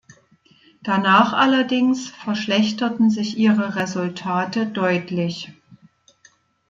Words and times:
Danach 0.81 1.31
allerdings 1.31 2.09
verschlechterten 2.09 3.11
sich 3.11 3.37
ihre 3.37 3.75
Resultate 3.75 4.65
deutlich. 4.65 5.51